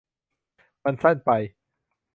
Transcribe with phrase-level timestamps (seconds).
[0.83, 1.31] มันสั้นไป